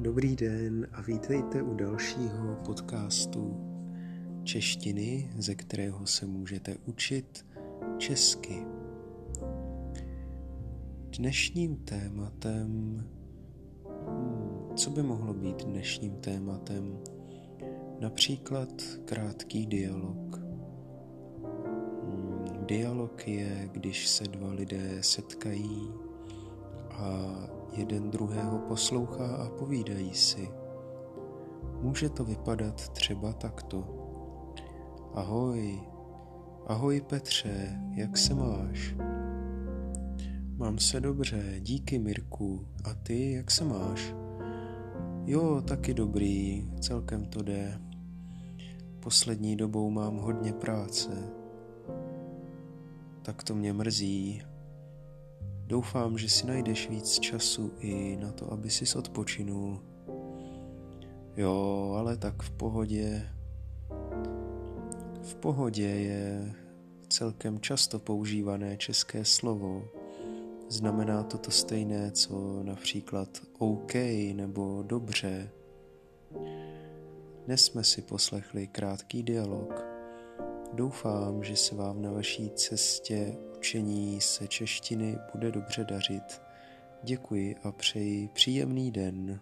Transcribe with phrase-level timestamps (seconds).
[0.00, 3.56] Dobrý den a vítejte u dalšího podcastu
[4.44, 7.46] češtiny, ze kterého se můžete učit
[7.98, 8.62] česky.
[11.18, 13.00] Dnešním tématem,
[14.08, 16.98] hmm, co by mohlo být dnešním tématem?
[18.00, 20.36] Například krátký dialog.
[22.04, 25.92] Hmm, dialog je, když se dva lidé setkají
[27.80, 30.48] jeden druhého poslouchá a povídají si.
[31.80, 33.84] Může to vypadat třeba takto.
[35.14, 35.80] Ahoj,
[36.66, 38.94] ahoj Petře, jak se máš?
[40.56, 42.66] Mám se dobře, díky Mirku.
[42.84, 44.14] A ty, jak se máš?
[45.24, 47.80] Jo, taky dobrý, celkem to jde.
[49.00, 51.10] Poslední dobou mám hodně práce.
[53.22, 54.42] Tak to mě mrzí,
[55.70, 59.80] Doufám, že si najdeš víc času i na to, aby si odpočinul.
[61.36, 63.28] Jo, ale tak v pohodě.
[65.22, 66.54] V pohodě je
[67.08, 69.88] celkem často používané české slovo.
[70.68, 73.28] Znamená to to stejné, co například
[73.58, 73.94] OK
[74.34, 75.50] nebo dobře.
[77.46, 79.86] Dnes jsme si poslechli krátký dialog.
[80.72, 86.42] Doufám, že se vám na vaší cestě učení se češtiny bude dobře dařit.
[87.02, 89.40] Děkuji a přeji příjemný den.